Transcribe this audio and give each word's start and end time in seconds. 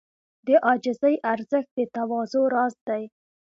د 0.47 0.47
عاجزۍ 0.65 1.15
ارزښت 1.33 1.69
د 1.77 1.79
تواضع 1.95 2.41
راز 2.55 2.75
دی. 2.87 3.03